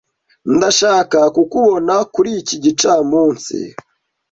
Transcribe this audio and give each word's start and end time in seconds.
Ndashaka 0.55 1.19
kukubona 1.35 1.95
kuri 2.13 2.31
iki 2.41 2.55
gicamunsi. 2.63 3.57